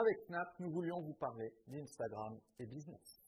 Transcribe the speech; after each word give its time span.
Avec 0.00 0.20
Snap, 0.26 0.54
nous 0.60 0.70
voulions 0.70 1.00
vous 1.00 1.14
parler 1.14 1.52
d'Instagram 1.66 2.38
et 2.60 2.66
business. 2.66 3.20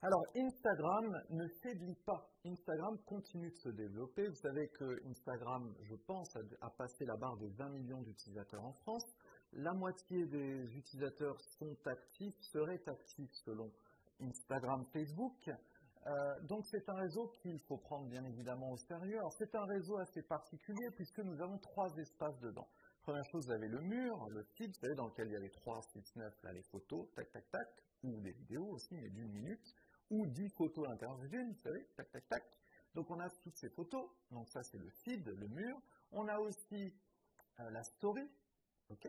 Alors, 0.00 0.24
Instagram 0.34 1.22
ne 1.30 1.46
faiblit 1.62 1.94
pas. 2.04 2.28
Instagram 2.44 2.98
continue 3.06 3.50
de 3.50 3.56
se 3.56 3.68
développer. 3.68 4.26
Vous 4.26 4.34
savez 4.34 4.66
que 4.70 5.00
Instagram, 5.06 5.72
je 5.82 5.94
pense, 5.94 6.34
a, 6.60 6.70
passé 6.70 7.04
la 7.04 7.16
barre 7.16 7.36
des 7.36 7.50
20 7.50 7.68
millions 7.68 8.02
d'utilisateurs 8.02 8.64
en 8.64 8.72
France. 8.72 9.16
La 9.52 9.72
moitié 9.74 10.26
des 10.26 10.76
utilisateurs 10.76 11.40
sont 11.40 11.76
actifs, 11.86 12.40
seraient 12.40 12.82
actifs 12.88 13.34
selon 13.44 13.70
Instagram, 14.20 14.84
Facebook. 14.92 15.48
Euh, 16.04 16.40
donc 16.48 16.66
c'est 16.66 16.88
un 16.88 16.96
réseau 16.96 17.28
qu'il 17.28 17.60
faut 17.60 17.76
prendre 17.76 18.08
bien 18.08 18.24
évidemment 18.24 18.72
au 18.72 18.76
sérieux. 18.76 19.20
c'est 19.38 19.54
un 19.54 19.66
réseau 19.66 19.98
assez 19.98 20.22
particulier 20.22 20.90
puisque 20.96 21.20
nous 21.20 21.40
avons 21.40 21.58
trois 21.58 21.96
espaces 21.96 22.40
dedans. 22.40 22.66
Première 23.02 23.24
chose, 23.24 23.46
vous 23.46 23.52
avez 23.52 23.66
le 23.66 23.80
mur, 23.80 24.28
le 24.30 24.44
feed, 24.44 24.74
vous 24.74 24.80
savez, 24.80 24.94
dans 24.94 25.06
lequel 25.06 25.26
il 25.26 25.32
y 25.32 25.36
a 25.36 25.40
les 25.40 25.50
3, 25.50 25.82
6, 25.82 26.14
9, 26.14 26.42
là, 26.44 26.52
les 26.52 26.62
photos, 26.62 27.08
tac, 27.14 27.32
tac, 27.32 27.50
tac, 27.50 27.68
ou 28.04 28.20
des 28.20 28.30
vidéos 28.30 28.66
aussi, 28.66 28.94
mais 28.96 29.10
d'une 29.10 29.32
minute, 29.32 29.74
ou 30.08 30.24
10 30.24 30.48
photos 30.50 30.86
à 30.86 30.90
l'intérieur 30.90 31.18
d'une, 31.18 31.52
vous 31.52 31.60
savez, 31.60 31.84
tac, 31.96 32.12
tac, 32.12 32.28
tac. 32.28 32.44
Donc 32.94 33.10
on 33.10 33.18
a 33.18 33.28
toutes 33.28 33.56
ces 33.56 33.70
photos, 33.70 34.08
donc 34.30 34.48
ça 34.48 34.62
c'est 34.62 34.78
le 34.78 34.88
feed, 34.88 35.26
le 35.26 35.48
mur. 35.48 35.76
On 36.12 36.28
a 36.28 36.38
aussi 36.38 36.94
euh, 37.58 37.70
la 37.70 37.82
story, 37.82 38.30
ok 38.90 39.08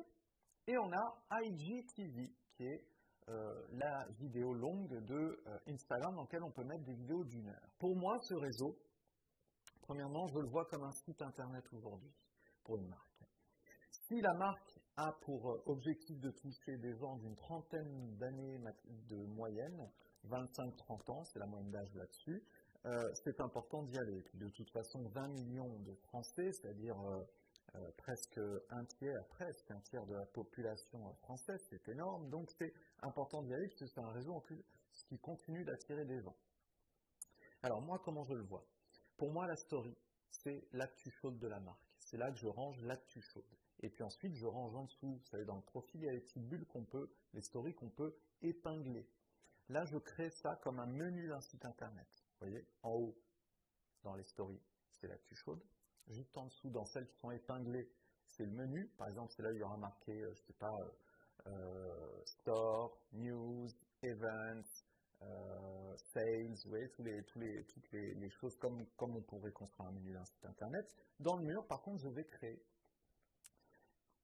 Et 0.66 0.78
on 0.78 0.92
a 0.92 1.24
IGTV, 1.44 2.34
qui 2.56 2.66
est 2.66 2.88
euh, 3.30 3.68
la 3.74 4.08
vidéo 4.18 4.54
longue 4.54 5.06
de 5.06 5.44
euh, 5.46 5.60
Instagram 5.68 6.16
dans 6.16 6.22
laquelle 6.22 6.44
on 6.44 6.52
peut 6.52 6.64
mettre 6.64 6.84
des 6.84 6.94
vidéos 6.94 7.24
d'une 7.24 7.48
heure. 7.48 7.70
Pour 7.78 7.96
moi, 7.96 8.18
ce 8.22 8.34
réseau, 8.34 8.76
premièrement, 9.82 10.28
je 10.28 10.40
le 10.40 10.48
vois 10.48 10.66
comme 10.66 10.84
un 10.84 10.92
site 10.92 11.22
internet 11.22 11.64
aujourd'hui 11.74 12.12
pour 12.64 12.78
une 12.78 12.88
marque. 12.88 13.13
Si 14.08 14.20
la 14.20 14.34
marque 14.34 14.80
a 14.98 15.14
pour 15.22 15.50
euh, 15.50 15.64
objectif 15.66 16.20
de 16.20 16.30
toucher 16.32 16.78
des 16.78 16.94
gens 16.96 17.16
d'une 17.18 17.36
trentaine 17.36 18.18
d'années 18.18 18.60
de 19.08 19.16
moyenne, 19.16 19.90
25-30 20.28 21.12
ans, 21.12 21.24
c'est 21.24 21.40
la 21.40 21.46
moyenne 21.46 21.72
d'âge 21.72 21.94
là-dessus, 21.96 22.44
c'est 23.24 23.40
important 23.40 23.84
d'y 23.84 23.98
aller. 23.98 24.26
de 24.34 24.50
toute 24.50 24.70
façon, 24.70 25.08
20 25.08 25.30
millions 25.30 25.80
de 25.80 25.94
Français, 25.96 26.52
c'est-à-dire 26.52 26.98
euh, 27.76 27.92
presque 27.98 28.40
un 28.70 28.86
tiers, 28.86 29.26
presque 29.30 29.72
un 29.72 29.80
tiers 29.80 30.06
de 30.06 30.14
la 30.14 30.26
population 30.26 31.14
française, 31.16 31.60
c'est 31.70 31.88
énorme. 31.90 32.30
Donc 32.30 32.52
c'est 32.52 32.74
important 33.02 33.42
d'y 33.42 33.54
aller 33.54 33.68
puisque 33.68 33.88
c'est 33.88 34.02
un 34.02 34.12
réseau 34.12 34.34
en 34.34 34.42
plus 34.42 34.64
qui 35.08 35.18
continue 35.18 35.64
d'attirer 35.64 36.06
des 36.06 36.22
gens. 36.22 36.36
Alors 37.64 37.82
moi, 37.82 38.00
comment 38.04 38.24
je 38.26 38.34
le 38.34 38.44
vois? 38.44 38.64
Pour 39.18 39.32
moi, 39.32 39.48
la 39.48 39.56
story, 39.56 39.98
c'est 40.30 40.68
l'actu 40.74 41.10
chaude 41.10 41.40
de 41.40 41.48
la 41.48 41.60
marque. 41.62 41.96
C'est 42.00 42.18
là 42.18 42.32
que 42.32 42.38
je 42.38 42.48
range 42.48 42.80
l'actu 42.82 43.22
chaude. 43.22 43.44
Et 43.84 43.90
puis 43.90 44.02
ensuite, 44.02 44.34
je 44.34 44.48
range 44.48 44.74
en 44.76 44.86
dessous. 44.86 45.20
Vous 45.22 45.30
savez, 45.30 45.44
dans 45.44 45.58
le 45.58 45.62
profil, 45.62 46.02
il 46.02 46.06
y 46.06 46.10
a 46.10 46.14
les 46.14 46.22
petites 46.22 46.48
bulles 46.48 46.66
qu'on 46.66 46.86
peut, 46.86 47.12
les 47.34 47.42
stories 47.42 47.76
qu'on 47.76 47.90
peut 47.90 48.16
épingler. 48.42 49.06
Là, 49.68 49.84
je 49.84 49.98
crée 49.98 50.30
ça 50.30 50.56
comme 50.56 50.80
un 50.80 50.86
menu 50.86 51.28
d'un 51.28 51.42
site 51.42 51.66
internet. 51.66 52.08
Vous 52.40 52.48
voyez, 52.48 52.66
en 52.82 52.92
haut, 52.92 53.18
dans 54.04 54.16
les 54.16 54.24
stories, 54.24 54.62
c'est 54.90 55.08
l'actu 55.08 55.36
chaude. 55.36 55.62
Juste 56.08 56.38
en 56.38 56.46
dessous, 56.46 56.70
dans 56.70 56.86
celles 56.86 57.08
qui 57.08 57.18
sont 57.18 57.32
épinglées, 57.32 57.92
c'est 58.26 58.46
le 58.46 58.52
menu. 58.52 58.88
Par 58.98 59.10
exemple, 59.10 59.34
c'est 59.36 59.44
là 59.44 59.52
où 59.52 59.54
il 59.54 59.60
y 59.60 59.64
aura 59.64 59.78
marqué, 59.78 60.22
euh, 60.22 60.34
je 60.34 60.42
ne 60.42 60.46
sais 60.46 60.54
pas, 60.54 60.80
euh, 60.80 60.90
euh, 61.48 62.22
store, 62.26 62.98
news, 63.12 63.68
events, 64.02 64.86
sales, 65.96 66.56
vous 66.64 66.70
voyez, 66.70 66.90
tous 66.90 67.04
les, 67.04 67.24
tous 67.24 67.40
les, 67.40 67.64
toutes 67.64 67.92
les, 67.92 68.30
choses 68.30 68.58
comme 68.58 68.86
on 69.00 69.22
pourrait 69.22 69.52
construire 69.52 69.90
un 69.90 69.94
menu 69.94 70.12
d'un 70.12 70.26
site 70.26 70.46
internet. 70.46 70.94
Dans 71.20 71.38
le 71.38 71.44
mur, 71.44 71.66
par 71.66 71.82
contre, 71.82 72.02
je 72.02 72.10
vais 72.10 72.26
créer 72.26 72.62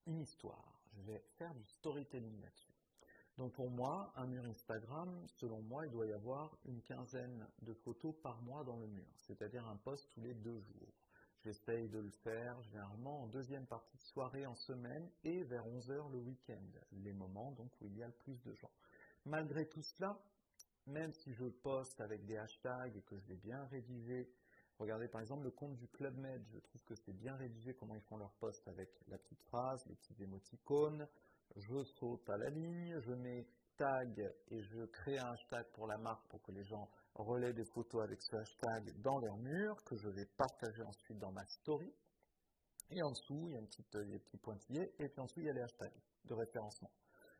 une 0.10 0.22
histoire. 0.22 0.82
Je 0.92 1.02
vais 1.04 1.24
faire 1.38 1.54
du 1.54 1.64
storytelling 1.64 2.42
là-dessus. 2.42 2.74
Donc 3.38 3.54
pour 3.54 3.70
moi, 3.70 4.12
un 4.18 4.26
mur 4.26 4.44
Instagram, 4.46 5.26
selon 5.28 5.62
moi, 5.62 5.86
il 5.86 5.92
doit 5.92 6.08
y 6.08 6.12
avoir 6.12 6.58
une 6.66 6.82
quinzaine 6.82 7.48
de 7.62 7.74
photos 7.74 8.14
par 8.22 8.42
mois 8.42 8.64
dans 8.64 8.78
le 8.78 8.88
mur, 8.88 9.08
c'est-à-dire 9.18 9.66
un 9.68 9.78
post 9.78 10.10
tous 10.14 10.22
les 10.22 10.34
deux 10.34 10.59
jours. 10.59 10.94
J'essaye 11.46 11.88
de 11.88 12.00
le 12.00 12.09
faire 12.09 12.62
généralement 12.64 13.24
en 13.24 13.28
deuxième 13.28 13.66
partie 13.66 13.96
de 13.96 14.03
soirée 14.03 14.46
en 14.46 14.56
semaine 14.56 15.09
et 15.24 15.44
vers 15.44 15.66
11h 15.66 16.12
le 16.12 16.18
week-end, 16.18 16.68
les 16.92 17.14
moments 17.14 17.52
donc 17.52 17.72
où 17.80 17.88
il 17.88 17.96
y 17.96 18.03
a 18.03 18.08
le 18.08 18.14
plus 18.14 18.42
de 18.44 18.53
gens. 18.56 18.72
Malgré 19.25 19.69
tout 19.69 19.84
cela, 19.84 20.19
même 20.88 21.14
si 21.14 21.31
je 21.34 21.46
poste 21.46 22.02
avec 22.02 22.25
des 22.25 22.36
hashtags 22.36 22.98
et 22.98 23.02
que 23.03 23.18
je 23.18 23.25
vais 23.28 23.38
bien 23.38 23.64
rédiger, 23.68 24.30
regardez 24.79 25.07
par 25.07 25.22
exemple 25.22 25.44
le 25.44 25.51
compte 25.51 25.75
du 25.75 25.88
Club 25.88 26.17
Med, 26.17 26.44
je 26.51 26.59
trouve 26.59 26.84
que 26.84 26.95
c'est 26.95 27.13
bien 27.13 27.35
rédigé 27.35 27.73
comment 27.73 27.95
ils 27.95 28.01
font 28.01 28.17
leur 28.17 28.31
post 28.34 28.67
avec 28.67 28.90
la 29.07 29.17
petite 29.17 29.41
phrase, 29.44 29.85
les 29.88 29.95
petits 29.95 30.23
émoticônes, 30.23 31.07
je 31.56 31.84
saute 31.84 32.29
à 32.29 32.38
la 32.38 32.50
ligne, 32.50 33.00
je 33.00 33.12
mets 33.13 33.47
tag 33.78 34.34
et 34.50 34.62
je 34.62 34.85
crée 34.85 35.18
un 35.18 35.31
hashtag 35.31 35.66
pour 35.73 35.88
la 35.88 35.97
marque 35.97 36.28
pour 36.29 36.41
que 36.41 36.51
les 36.51 36.63
gens 36.63 36.89
relaient 37.16 37.53
des 37.53 37.66
photos 37.66 38.03
avec 38.03 38.22
ce 38.22 38.35
hashtag 38.35 39.01
dans 39.01 39.19
leur 39.19 39.38
mur 39.38 39.84
que 39.84 39.95
je 39.97 40.09
vais 40.09 40.25
partager 40.38 40.84
ensuite 40.84 41.18
dans 41.19 41.31
ma 41.31 41.45
story. 41.45 41.94
Et 42.91 43.01
en 43.03 43.12
dessous, 43.12 43.47
il 43.47 43.53
y 43.53 43.56
a 43.56 43.59
un 43.59 43.66
petit, 43.66 43.84
des 44.07 44.19
petits 44.19 44.38
pointillés 44.38 44.94
et 45.00 45.07
puis 45.07 45.22
ensuite 45.22 45.44
il 45.44 45.47
y 45.47 45.50
a 45.50 45.53
les 45.53 45.62
hashtags 45.62 45.94
de 46.25 46.34
référencement. 46.34 46.91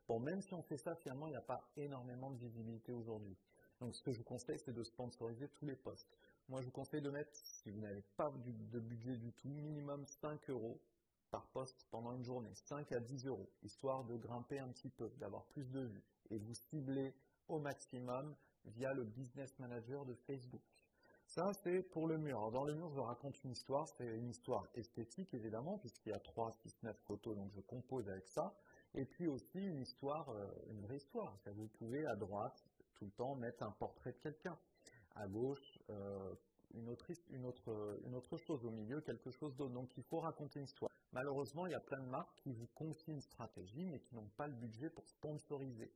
Bon, 0.08 0.18
même 0.18 0.40
si 0.40 0.54
on 0.54 0.62
fait 0.62 0.76
ça, 0.76 0.94
finalement, 0.96 1.28
il 1.28 1.30
n'y 1.30 1.36
a 1.36 1.42
pas 1.42 1.60
énormément 1.76 2.30
de 2.32 2.38
visibilité 2.38 2.92
aujourd'hui. 2.92 3.36
Donc, 3.78 3.94
ce 3.94 4.02
que 4.02 4.10
je 4.10 4.18
vous 4.18 4.24
conseille, 4.24 4.58
c'est 4.58 4.72
de 4.72 4.82
sponsoriser 4.82 5.48
tous 5.50 5.66
les 5.66 5.76
posts. 5.76 6.18
Moi, 6.50 6.60
je 6.62 6.66
vous 6.66 6.72
conseille 6.72 7.00
de 7.00 7.10
mettre, 7.10 7.30
si 7.32 7.70
vous 7.70 7.78
n'avez 7.78 8.02
pas 8.16 8.28
de 8.72 8.80
budget 8.80 9.16
du 9.16 9.32
tout, 9.34 9.48
minimum 9.48 10.04
5 10.04 10.50
euros 10.50 10.80
par 11.30 11.46
poste 11.46 11.86
pendant 11.92 12.12
une 12.12 12.24
journée, 12.24 12.50
5 12.54 12.90
à 12.90 12.98
10 12.98 13.26
euros, 13.26 13.48
histoire 13.62 14.02
de 14.02 14.16
grimper 14.16 14.58
un 14.58 14.66
petit 14.66 14.88
peu, 14.88 15.12
d'avoir 15.18 15.44
plus 15.44 15.70
de 15.70 15.82
vues 15.82 16.02
et 16.28 16.38
vous 16.38 16.54
ciblez 16.54 17.14
au 17.46 17.60
maximum 17.60 18.34
via 18.64 18.92
le 18.92 19.04
business 19.04 19.56
manager 19.60 20.04
de 20.04 20.14
Facebook. 20.14 20.60
Ça, 21.24 21.52
c'est 21.62 21.82
pour 21.82 22.08
le 22.08 22.18
mur. 22.18 22.50
dans 22.50 22.64
le 22.64 22.74
mur, 22.74 22.90
je 22.90 22.98
raconte 22.98 23.44
une 23.44 23.52
histoire. 23.52 23.86
C'est 23.86 24.08
une 24.08 24.30
histoire 24.30 24.66
esthétique, 24.74 25.32
évidemment, 25.32 25.78
puisqu'il 25.78 26.10
y 26.10 26.14
a 26.14 26.18
3, 26.18 26.50
6, 26.50 26.82
9 26.82 26.98
photos, 27.06 27.36
donc 27.36 27.52
je 27.52 27.60
compose 27.60 28.08
avec 28.08 28.26
ça. 28.26 28.52
Et 28.94 29.04
puis 29.04 29.28
aussi 29.28 29.64
une 29.64 29.82
histoire, 29.82 30.28
euh, 30.30 30.50
une 30.68 30.80
vraie 30.80 30.96
histoire. 30.96 31.38
Vous 31.46 31.68
pouvez 31.68 32.04
à 32.06 32.16
droite, 32.16 32.64
tout 32.96 33.04
le 33.04 33.12
temps, 33.12 33.36
mettre 33.36 33.62
un 33.62 33.70
portrait 33.70 34.10
de 34.10 34.18
quelqu'un. 34.18 34.58
À 35.20 35.28
gauche, 35.28 35.78
euh, 35.90 36.34
une, 36.74 36.88
autre, 36.88 37.06
une, 37.30 37.44
autre, 37.44 37.98
une 38.04 38.14
autre 38.14 38.36
chose. 38.38 38.64
Au 38.64 38.70
milieu, 38.70 39.00
quelque 39.00 39.30
chose 39.30 39.54
d'autre. 39.56 39.74
Donc 39.74 39.96
il 39.96 40.02
faut 40.02 40.20
raconter 40.20 40.60
une 40.60 40.64
histoire. 40.64 40.90
Malheureusement, 41.12 41.66
il 41.66 41.72
y 41.72 41.74
a 41.74 41.80
plein 41.80 42.00
de 42.00 42.08
marques 42.08 42.34
qui 42.36 42.52
vous 42.52 42.68
confient 42.74 43.12
une 43.12 43.20
stratégie, 43.20 43.84
mais 43.84 44.00
qui 44.00 44.14
n'ont 44.14 44.30
pas 44.36 44.46
le 44.46 44.54
budget 44.54 44.88
pour 44.90 45.06
sponsoriser 45.08 45.92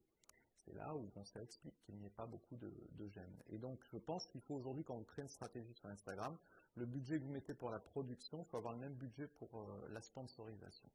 c'est 0.65 0.75
là 0.75 0.95
où 0.95 1.11
on 1.17 1.25
s'explique 1.25 1.79
qu'il 1.83 1.97
n'y 1.97 2.07
ait 2.07 2.11
pas 2.11 2.27
beaucoup 2.27 2.57
de, 2.57 2.73
de. 2.93 3.11
Et 3.51 3.59
donc, 3.59 3.81
je 3.93 3.99
pense 3.99 4.27
qu'il 4.27 4.41
faut 4.41 4.55
aujourd'hui, 4.55 4.85
quand 4.85 4.95
on 4.95 5.05
crée 5.05 5.23
une 5.23 5.29
stratégie 5.29 5.75
sur 5.75 5.89
Instagram, 5.89 6.37
le 6.75 6.87
budget 6.87 7.19
que 7.19 7.25
vous 7.25 7.31
mettez 7.31 7.55
pour 7.55 7.71
la 7.71 7.79
production, 7.79 8.43
il 8.43 8.45
faut 8.47 8.57
avoir 8.57 8.73
le 8.73 8.79
même 8.79 8.95
budget 8.95 9.27
pour 9.27 9.61
euh, 9.61 9.89
la 9.91 10.01
sponsorisation. 10.01 10.89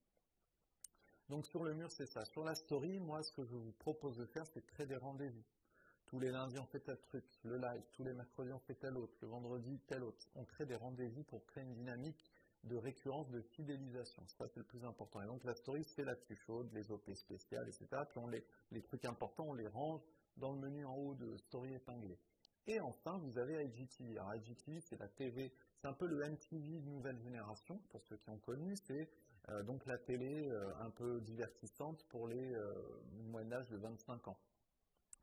Donc, 1.29 1.45
sur 1.45 1.63
le 1.63 1.73
mur, 1.73 1.91
c'est 1.91 2.07
ça. 2.07 2.25
Sur 2.25 2.43
la 2.43 2.55
story, 2.55 2.99
moi, 2.99 3.21
ce 3.21 3.31
que 3.31 3.43
je 3.43 3.55
vous 3.55 3.71
propose 3.73 4.17
de 4.17 4.25
faire, 4.25 4.47
c'est 4.47 4.61
de 4.61 4.65
créer 4.65 4.87
des 4.87 4.97
rendez-vous. 4.97 5.43
Tous 6.09 6.19
les 6.19 6.31
lundis, 6.31 6.57
on 6.57 6.65
fait 6.65 6.79
tel 6.79 6.97
truc, 6.97 7.23
le 7.43 7.57
live, 7.57 7.83
tous 7.91 8.03
les 8.03 8.13
mercredis, 8.13 8.51
on 8.51 8.57
fait 8.57 8.73
tel 8.73 8.97
autre, 8.97 9.13
le 9.21 9.27
vendredi, 9.27 9.79
tel 9.85 10.03
autre. 10.03 10.27
On 10.33 10.43
crée 10.43 10.65
des 10.65 10.75
rendez-vous 10.75 11.21
pour 11.21 11.45
créer 11.45 11.63
une 11.63 11.75
dynamique 11.75 12.25
de 12.63 12.77
récurrence, 12.77 13.29
de 13.29 13.41
fidélisation. 13.41 14.23
Ça, 14.25 14.47
c'est 14.47 14.59
le 14.59 14.65
plus 14.65 14.83
important. 14.83 15.21
Et 15.21 15.27
donc, 15.27 15.43
la 15.43 15.53
story, 15.53 15.83
c'est 15.83 16.03
la 16.03 16.15
plus 16.15 16.35
chaude, 16.35 16.67
les 16.73 16.91
OP 16.91 17.13
spéciales, 17.13 17.67
etc. 17.67 18.01
Puis, 18.09 18.43
les 18.71 18.81
trucs 18.81 19.05
importants, 19.05 19.49
on 19.49 19.53
les 19.53 19.67
range 19.67 20.01
dans 20.35 20.51
le 20.51 20.57
menu 20.57 20.83
en 20.83 20.95
haut 20.95 21.13
de 21.13 21.37
story 21.37 21.75
épinglé. 21.75 22.17
Et 22.65 22.79
enfin, 22.79 23.19
vous 23.19 23.37
avez 23.37 23.63
IGTV. 23.65 24.17
Alors, 24.17 24.33
IGTV, 24.33 24.81
c'est 24.81 24.99
la 24.99 25.09
TV, 25.09 25.53
c'est 25.75 25.87
un 25.87 25.93
peu 25.93 26.07
le 26.07 26.27
MTV 26.27 26.79
de 26.79 26.89
nouvelle 26.89 27.19
génération, 27.19 27.79
pour 27.91 28.01
ceux 28.01 28.17
qui 28.17 28.31
ont 28.31 28.39
connu. 28.39 28.75
C'est 28.75 29.11
euh, 29.49 29.61
donc 29.61 29.85
la 29.85 29.99
télé 29.99 30.49
euh, 30.49 30.71
un 30.79 30.89
peu 30.89 31.21
divertissante 31.21 32.03
pour 32.09 32.27
les 32.27 32.55
euh, 32.55 32.73
moyen 33.29 33.51
âge 33.51 33.69
de 33.69 33.77
25 33.77 34.27
ans. 34.27 34.39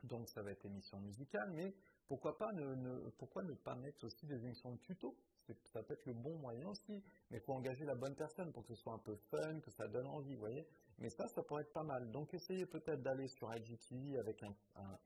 Donc, 0.03 0.29
ça 0.29 0.43
va 0.43 0.51
être 0.51 0.65
émission 0.65 1.01
musicale, 1.01 1.51
mais 1.53 1.75
pourquoi 2.07 2.39
pas 2.39 2.53
ne, 2.53 3.11
pourquoi 3.19 3.43
ne 3.43 3.55
pas 3.55 3.75
mettre 3.75 4.05
aussi 4.05 4.27
des 4.27 4.45
émissions 4.45 4.73
de 4.73 4.79
tuto? 4.79 5.17
Ça 5.65 5.83
peut 5.83 5.95
être 5.95 6.07
le 6.07 6.13
bon 6.13 6.37
moyen 6.39 6.69
aussi, 6.69 7.03
mais 7.31 7.39
il 7.39 7.41
faut 7.41 7.53
engager 7.53 7.85
la 7.85 7.95
bonne 7.95 8.17
personne 8.17 8.53
pour 8.53 8.63
que 8.65 8.69
ce 8.69 8.75
soit 8.75 8.93
un 8.93 8.99
peu 8.99 9.15
fun, 9.15 9.61
que 9.61 9.71
ça 9.71 9.87
donne 9.87 10.07
envie, 10.07 10.35
vous 10.35 10.41
voyez? 10.41 10.67
Mais 10.99 11.11
ça, 11.11 11.29
ça 11.29 11.43
pourrait 11.43 11.63
être 11.63 11.73
pas 11.73 11.85
mal. 11.85 12.11
Donc 12.11 12.35
essayez 12.35 12.67
peut-être 12.67 13.03
d'aller 13.03 13.29
sur 13.29 13.55
IGTV 13.55 14.19
avec 14.19 14.43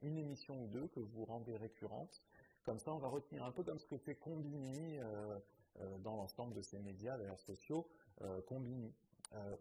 une 0.03 0.19
émission 0.19 0.63
ou 0.63 0.69
deux 0.69 0.89
que 0.89 1.01
vous 1.01 1.25
rendez 1.25 1.57
récurrente. 1.57 2.23
Comme 2.63 2.79
ça, 2.79 2.93
on 2.93 2.99
va 2.99 3.09
retenir 3.09 3.45
un 3.45 3.53
peu 3.53 3.65
comme 3.65 3.79
ce 3.79 3.87
que 3.87 3.97
fait 3.97 4.15
Combini 4.15 4.99
euh, 4.99 5.39
euh, 5.81 5.99
dans 5.99 6.17
l'ensemble 6.17 6.55
de 6.55 6.63
ces 6.63 6.79
médias, 6.79 7.17
d'ailleurs 7.17 7.41
sociaux, 7.41 7.89
euh, 8.23 8.41
Combini. 8.43 8.95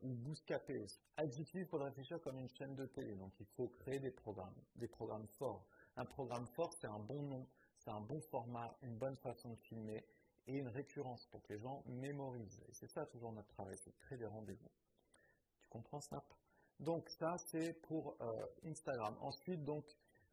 Ou 0.02 0.10
Bouscapé 0.14 0.80
aussi. 0.80 1.00
IGTV, 1.18 1.60
il 1.62 1.66
faut 1.66 1.78
réfléchir 1.78 2.20
comme 2.22 2.40
une 2.40 2.50
chaîne 2.50 2.76
de 2.76 2.86
télé, 2.86 3.16
donc 3.16 3.34
il 3.40 3.46
faut 3.46 3.68
créer 3.68 4.00
des 4.00 4.12
programmes, 4.12 4.56
des 4.76 4.88
programmes 4.88 5.28
forts. 5.28 5.66
Un 5.96 6.06
programme 6.06 6.48
fort, 6.48 6.74
c'est 6.74 6.88
un 6.88 7.00
bon 7.00 7.22
nom, 7.22 7.48
c'est 7.78 7.92
un 7.92 8.02
bon 8.02 8.20
format, 8.20 8.76
une 8.82 8.98
bonne 8.98 9.16
façon 9.16 9.50
de 9.50 9.56
filmer, 9.56 10.04
et 10.48 10.58
une 10.58 10.70
récurrence 10.70 11.28
pour 11.28 11.44
que 11.44 11.54
les 11.54 11.60
gens 11.60 11.84
mémorisent. 11.86 12.64
Et 12.68 12.74
c'est 12.74 12.88
ça 12.88 13.06
toujours 13.06 13.32
notre 13.32 13.50
travail, 13.50 13.78
c'est 13.78 13.96
créer 14.00 14.18
des 14.18 14.26
rendez-vous. 14.26 14.72
Tu 15.62 15.70
comprends 15.70 16.02
Snap? 16.02 16.26
Donc 16.80 17.10
ça, 17.10 17.38
c'est 17.38 17.74
pour 17.74 18.18
Instagram. 18.66 19.16
Ensuite, 19.22 19.64
donc, 19.64 19.86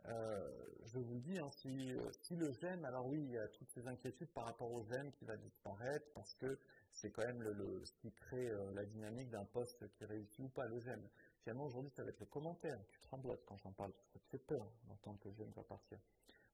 je 0.07 0.99
vous 0.99 1.15
le 1.15 1.21
dis, 1.21 1.39
hein, 1.39 1.49
si, 1.51 1.93
si, 2.23 2.37
le 2.37 2.53
j'aime, 2.53 2.85
alors 2.85 3.07
oui, 3.07 3.19
il 3.19 3.31
y 3.33 3.39
a 3.39 3.49
toutes 3.49 3.71
ces 3.71 3.87
inquiétudes 3.89 4.29
par 4.29 4.45
rapport 4.45 4.71
au 4.73 4.85
j'aime 4.85 5.13
qui 5.13 5.25
va 5.25 5.37
disparaître 5.37 6.07
parce 6.15 6.35
que 6.35 6.59
c'est 6.93 7.11
quand 7.11 7.27
même 7.27 7.45
ce 7.85 7.93
qui 7.95 8.13
crée 8.13 8.51
la 8.75 8.85
dynamique 8.85 9.31
d'un 9.31 9.45
poste 9.45 9.91
qui 9.93 10.05
réussit 10.05 10.41
ou 10.41 10.49
pas, 10.49 10.67
le 10.67 10.81
j'aime. 10.81 11.03
Finalement, 11.43 11.67
aujourd'hui, 11.67 11.91
ça 11.91 12.03
va 12.03 12.11
être 12.11 12.21
le 12.21 12.27
commentaire. 12.27 12.79
Tu 12.89 13.01
tremblotes 13.01 13.45
quand 13.47 13.57
j'en 13.59 13.73
parle, 13.73 13.93
ça 14.13 14.19
te 14.19 14.29
fait 14.29 14.39
peur 14.39 14.67
d'entendre 14.89 15.19
que 15.21 15.29
le 15.29 15.35
j'aime 15.35 15.53
va 15.55 15.63
partir. 15.63 15.99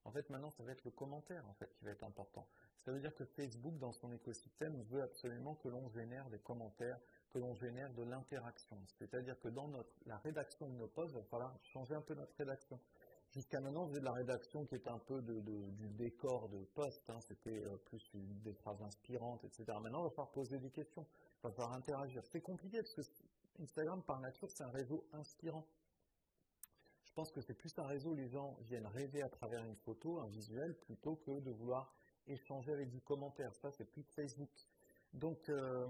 En 0.05 0.11
fait, 0.11 0.29
maintenant, 0.29 0.51
ça 0.51 0.63
va 0.63 0.71
être 0.71 0.83
le 0.83 0.91
commentaire 0.91 1.43
en 1.49 1.53
fait, 1.53 1.73
qui 1.75 1.85
va 1.85 1.91
être 1.91 2.03
important. 2.03 2.47
Ça 2.83 2.91
veut 2.91 2.99
dire 2.99 3.15
que 3.15 3.23
Facebook, 3.23 3.77
dans 3.77 3.93
son 3.93 4.11
écosystème, 4.11 4.81
veut 4.89 5.01
absolument 5.01 5.55
que 5.55 5.69
l'on 5.69 5.87
génère 5.89 6.29
des 6.29 6.39
commentaires, 6.39 6.99
que 7.31 7.39
l'on 7.39 7.55
génère 7.55 7.93
de 7.93 8.03
l'interaction. 8.03 8.77
C'est-à-dire 8.99 9.39
que 9.39 9.47
dans 9.47 9.67
notre, 9.69 9.89
la 10.05 10.17
rédaction 10.17 10.67
de 10.67 10.75
nos 10.75 10.87
posts, 10.87 11.13
il 11.13 11.19
va 11.19 11.23
falloir 11.23 11.57
changer 11.63 11.95
un 11.95 12.01
peu 12.01 12.13
notre 12.13 12.35
rédaction. 12.37 12.79
Jusqu'à 13.33 13.59
maintenant, 13.59 13.85
vous 13.85 13.99
de 13.99 14.05
la 14.05 14.11
rédaction 14.11 14.63
qui 14.63 14.75
était 14.75 14.91
un 14.91 14.99
peu 14.99 15.19
de, 15.23 15.39
du 15.39 15.89
décor 15.89 16.49
de 16.49 16.59
poste, 16.75 17.09
hein. 17.09 17.19
c'était 17.19 17.63
euh, 17.63 17.77
plus 17.77 18.11
des 18.13 18.53
phrases 18.53 18.83
inspirantes, 18.83 19.43
etc. 19.43 19.65
Maintenant, 19.81 20.01
il 20.01 20.03
va 20.03 20.09
falloir 20.11 20.31
poser 20.31 20.59
des 20.59 20.69
questions, 20.69 21.07
il 21.39 21.47
va 21.47 21.51
falloir 21.51 21.73
interagir. 21.73 22.23
C'est 22.27 22.41
compliqué 22.41 22.83
parce 22.83 22.93
que 22.93 23.01
Instagram, 23.59 24.03
par 24.03 24.19
nature, 24.19 24.51
c'est 24.51 24.63
un 24.63 24.69
réseau 24.69 25.03
inspirant. 25.13 25.65
Je 27.05 27.11
pense 27.13 27.31
que 27.31 27.41
c'est 27.41 27.55
plus 27.55 27.73
un 27.79 27.87
réseau 27.87 28.11
où 28.11 28.15
les 28.15 28.27
gens 28.27 28.55
viennent 28.61 28.87
rêver 28.87 29.23
à 29.23 29.29
travers 29.29 29.63
une 29.63 29.77
photo, 29.77 30.19
un 30.19 30.27
visuel, 30.27 30.75
plutôt 30.75 31.15
que 31.15 31.39
de 31.39 31.49
vouloir 31.49 31.91
échanger 32.27 32.71
avec 32.71 32.91
du 32.91 33.01
commentaire. 33.01 33.55
Ça, 33.55 33.71
c'est 33.71 33.85
plus 33.85 34.03
Facebook. 34.03 34.49
Donc, 35.11 35.49
euh, 35.49 35.87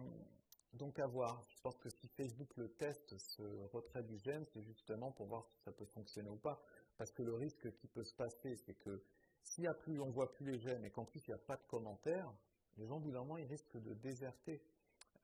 donc 0.73 0.97
à 0.99 1.07
voir. 1.07 1.45
Je 1.49 1.59
pense 1.61 1.77
que 1.77 1.89
si 1.89 2.07
Facebook 2.07 2.55
le 2.57 2.69
teste, 2.69 3.17
ce 3.17 3.43
retrait 3.71 4.03
du 4.03 4.17
gène, 4.17 4.45
c'est 4.45 4.61
justement 4.61 5.11
pour 5.11 5.27
voir 5.27 5.45
si 5.45 5.57
ça 5.59 5.71
peut 5.71 5.85
fonctionner 5.85 6.29
ou 6.29 6.37
pas. 6.37 6.61
Parce 6.97 7.11
que 7.11 7.23
le 7.23 7.33
risque 7.33 7.73
qui 7.75 7.87
peut 7.87 8.03
se 8.03 8.13
passer, 8.13 8.55
c'est 8.55 8.75
que 8.75 9.03
s'il 9.41 9.67
a 9.67 9.73
plus, 9.73 9.99
on 9.99 10.09
voit 10.09 10.31
plus 10.31 10.45
les 10.45 10.59
gènes 10.59 10.85
et 10.85 10.91
qu'en 10.91 11.05
plus 11.05 11.27
il 11.27 11.31
n'y 11.31 11.35
a 11.35 11.39
pas 11.39 11.57
de 11.57 11.63
commentaires, 11.63 12.31
les 12.77 12.87
gens, 12.87 12.97
au 12.97 12.99
bout 12.99 13.11
d'un 13.11 13.19
moment, 13.19 13.37
ils 13.37 13.45
risquent 13.45 13.77
de 13.77 13.93
déserter. 13.93 14.61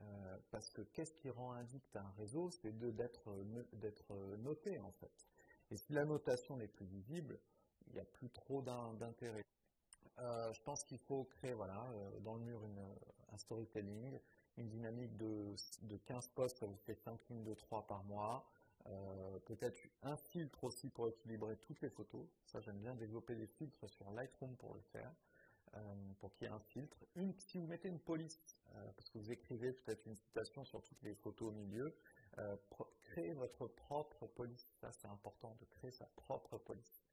Euh, 0.01 0.37
parce 0.51 0.69
que 0.69 0.81
qu'est-ce 0.81 1.13
qui 1.13 1.29
rend 1.29 1.51
addict 1.53 1.95
un 1.95 2.09
réseau 2.17 2.49
C'est 2.51 2.77
d'être 2.77 4.15
noté, 4.37 4.79
en 4.79 4.91
fait. 4.91 5.27
Et 5.71 5.77
si 5.77 5.93
la 5.93 6.05
notation 6.05 6.57
n'est 6.57 6.67
plus 6.67 6.85
visible, 6.85 7.39
il 7.87 7.93
n'y 7.93 7.99
a 7.99 8.05
plus 8.05 8.29
trop 8.29 8.61
d'intérêt. 8.61 9.43
Euh, 10.19 10.53
je 10.53 10.61
pense 10.63 10.83
qu'il 10.83 10.99
faut 10.99 11.25
créer 11.25 11.53
voilà, 11.53 11.85
euh, 11.93 12.19
dans 12.19 12.35
le 12.35 12.41
mur 12.41 12.61
un 13.31 13.37
storytelling, 13.37 14.19
une 14.57 14.67
dynamique 14.67 15.15
de, 15.17 15.55
15 16.05 16.29
posts, 16.29 16.57
ça 16.57 16.65
vous 16.65 16.77
fait 16.77 16.95
5 16.95 17.19
lignes 17.29 17.43
de 17.43 17.53
3 17.53 17.87
par 17.87 18.03
mois. 18.03 18.45
Euh, 18.87 19.39
peut-être 19.39 19.79
un 20.03 20.17
filtre 20.17 20.63
aussi 20.63 20.89
pour 20.89 21.09
équilibrer 21.09 21.57
toutes 21.57 21.81
les 21.81 21.89
photos. 21.89 22.25
Ça, 22.45 22.59
j'aime 22.61 22.79
bien 22.79 22.95
développer 22.95 23.35
des 23.35 23.47
filtres 23.47 23.89
sur 23.89 24.09
Lightroom 24.11 24.55
pour 24.57 24.73
le 24.73 24.81
faire, 24.81 25.13
pour 26.19 26.33
qu'il 26.33 26.47
y 26.47 26.49
ait 26.49 26.53
un 26.53 26.59
filtre. 26.59 26.97
Une, 27.15 27.33
si 27.39 27.59
vous 27.59 27.67
mettez 27.67 27.89
une 27.89 27.99
police, 27.99 28.57
parce 28.95 29.09
que 29.09 29.19
vous 29.19 29.31
écrivez 29.31 29.71
peut-être 29.73 30.05
une 30.07 30.15
citation 30.15 30.65
sur 30.65 30.81
toutes 30.81 31.01
les 31.03 31.13
photos 31.13 31.49
au 31.49 31.51
milieu, 31.51 31.95
euh, 32.37 32.55
créer 33.01 33.33
votre 33.33 33.67
propre 33.67 34.27
police. 34.27 34.67
Ça, 34.79 34.91
c'est 34.91 35.07
important 35.07 35.55
de 35.59 35.65
créer 35.65 35.91
sa 35.91 36.05
propre 36.15 36.57
police. 36.57 37.03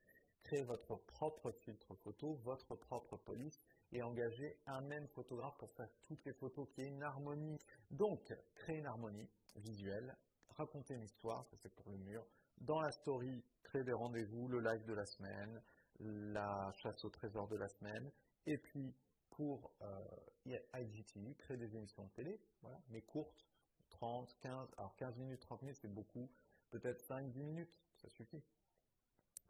Créer 0.42 0.62
votre 0.62 0.94
propre 0.94 1.50
filtre 1.50 1.94
photo, 1.96 2.34
votre 2.44 2.76
propre 2.76 3.16
police 3.16 3.60
et 3.92 4.02
engager 4.02 4.60
un 4.66 4.80
même 4.80 5.08
photographe 5.08 5.56
pour 5.58 5.72
faire 5.72 5.90
toutes 6.02 6.24
les 6.24 6.32
photos, 6.32 6.68
qui 6.70 6.82
ait 6.82 6.88
une 6.88 7.02
harmonie. 7.02 7.58
Donc, 7.90 8.32
créer 8.54 8.78
une 8.78 8.86
harmonie 8.86 9.28
visuelle, 9.56 10.16
raconter 10.56 10.94
une 10.94 11.04
histoire, 11.04 11.44
ça 11.46 11.56
c'est 11.56 11.74
pour 11.74 11.90
le 11.90 11.98
mur. 11.98 12.26
Dans 12.58 12.80
la 12.80 12.90
story, 12.90 13.44
créer 13.62 13.84
des 13.84 13.92
rendez-vous, 13.92 14.48
le 14.48 14.60
live 14.60 14.84
de 14.84 14.94
la 14.94 15.04
semaine, 15.04 15.62
la 16.00 16.72
chasse 16.72 17.04
au 17.04 17.10
trésor 17.10 17.48
de 17.48 17.56
la 17.56 17.68
semaine. 17.68 18.10
Et 18.46 18.58
puis, 18.58 18.94
pour 19.30 19.72
euh, 19.82 20.54
IGTV, 20.74 21.34
créer 21.34 21.56
des 21.56 21.76
émissions 21.76 22.04
de 22.04 22.10
télé, 22.10 22.40
voilà, 22.62 22.80
mais 22.88 23.02
courtes, 23.02 23.46
30, 23.90 24.34
15, 24.40 24.74
alors 24.78 24.96
15 24.96 25.16
minutes, 25.18 25.40
30 25.40 25.62
minutes, 25.62 25.78
c'est 25.80 25.92
beaucoup. 25.92 26.30
Peut-être 26.70 27.00
5, 27.00 27.30
10 27.30 27.42
minutes, 27.42 27.74
ça 27.96 28.08
suffit. 28.08 28.42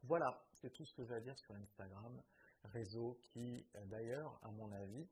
Voilà, 0.02 0.46
c'est 0.54 0.70
tout 0.70 0.84
ce 0.84 0.94
que 0.94 1.04
j'ai 1.04 1.14
à 1.14 1.20
dire 1.20 1.38
sur 1.38 1.54
Instagram, 1.54 2.22
réseau 2.64 3.18
qui, 3.22 3.66
euh, 3.76 3.84
d'ailleurs, 3.86 4.38
à 4.42 4.50
mon 4.50 4.72
avis, 4.72 5.08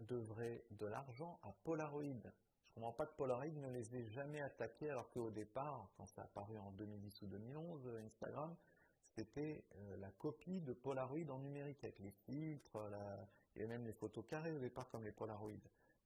devrait 0.00 0.64
de 0.70 0.86
l'argent 0.86 1.38
à 1.42 1.52
Polaroid. 1.64 2.32
Comprends 2.74 2.92
pas 2.92 3.06
que 3.06 3.14
Polaroid 3.16 3.52
ne 3.52 3.70
les 3.70 3.96
ait 3.96 4.06
jamais 4.06 4.40
attaqués, 4.40 4.90
alors 4.90 5.10
qu'au 5.10 5.30
départ, 5.30 5.90
quand 5.96 6.06
ça 6.06 6.22
a 6.22 6.24
apparu 6.24 6.56
en 6.58 6.70
2010 6.72 7.22
ou 7.22 7.26
2011, 7.26 7.88
Instagram, 8.06 8.56
c'était 9.14 9.64
euh, 9.76 9.96
la 9.98 10.10
copie 10.10 10.60
de 10.60 10.72
Polaroid 10.72 11.28
en 11.30 11.38
numérique, 11.38 11.84
avec 11.84 11.98
les 11.98 12.10
filtres, 12.10 12.78
la... 12.90 13.28
et 13.56 13.66
même 13.66 13.84
les 13.84 13.92
photos 13.92 14.24
carrées 14.26 14.52
au 14.52 14.58
départ 14.58 14.88
comme 14.88 15.04
les 15.04 15.12
Polaroid. 15.12 15.52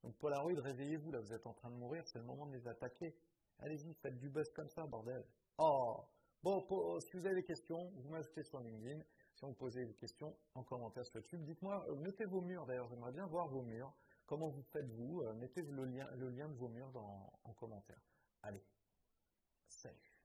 Donc 0.03 0.15
Polaroid, 0.17 0.59
réveillez-vous, 0.59 1.11
là 1.11 1.19
vous 1.19 1.33
êtes 1.33 1.47
en 1.47 1.53
train 1.53 1.69
de 1.69 1.75
mourir, 1.75 2.05
c'est 2.05 2.19
le 2.19 2.25
moment 2.25 2.45
de 2.45 2.53
les 2.53 2.67
attaquer. 2.67 3.15
Allez-y, 3.59 3.93
faites 3.93 4.17
du 4.17 4.29
buzz 4.29 4.51
comme 4.51 4.69
ça, 4.69 4.85
bordel. 4.85 5.25
Oh 5.57 6.03
Bon, 6.43 6.99
si 6.99 7.17
vous 7.17 7.25
avez 7.25 7.35
des 7.35 7.43
questions, 7.43 7.91
vous 7.95 8.09
m'ajoutez 8.09 8.43
sur 8.43 8.59
LinkedIn. 8.59 9.01
Si 9.33 9.45
vous 9.45 9.53
posez 9.53 9.85
des 9.85 9.95
questions 9.95 10.35
en 10.53 10.63
commentaire 10.63 11.05
sur 11.05 11.19
YouTube, 11.19 11.43
dites-moi, 11.43 11.85
euh, 11.89 11.95
mettez 11.95 12.25
vos 12.25 12.41
murs 12.41 12.65
d'ailleurs, 12.65 12.87
j'aimerais 12.87 13.11
bien 13.11 13.25
voir 13.25 13.47
vos 13.47 13.63
murs. 13.63 13.91
Comment 14.27 14.49
vous 14.49 14.61
faites-vous 14.61 15.21
euh, 15.21 15.33
Mettez 15.33 15.61
le 15.61 15.85
lien, 15.85 16.07
le 16.17 16.29
lien 16.29 16.49
de 16.49 16.55
vos 16.55 16.67
murs 16.67 16.91
dans, 16.91 17.31
en 17.45 17.53
commentaire. 17.53 18.01
Allez, 18.43 18.63
salut. 19.69 20.16